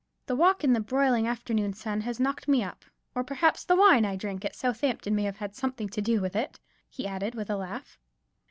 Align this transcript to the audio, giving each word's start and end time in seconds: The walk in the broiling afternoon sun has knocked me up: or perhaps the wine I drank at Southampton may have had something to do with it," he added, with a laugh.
The 0.25 0.35
walk 0.35 0.63
in 0.63 0.73
the 0.73 0.79
broiling 0.79 1.27
afternoon 1.27 1.73
sun 1.73 2.01
has 2.01 2.19
knocked 2.19 2.47
me 2.47 2.63
up: 2.63 2.83
or 3.13 3.23
perhaps 3.23 3.63
the 3.63 3.75
wine 3.75 4.03
I 4.03 4.15
drank 4.15 4.43
at 4.43 4.55
Southampton 4.55 5.13
may 5.13 5.25
have 5.25 5.37
had 5.37 5.55
something 5.55 5.89
to 5.89 6.01
do 6.01 6.21
with 6.21 6.35
it," 6.35 6.59
he 6.89 7.05
added, 7.05 7.35
with 7.35 7.51
a 7.51 7.55
laugh. 7.55 7.99